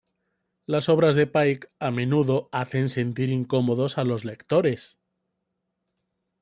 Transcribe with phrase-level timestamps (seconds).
[0.65, 4.97] Las obras de Paik a menudo hacen sentir incómodos a los lectores.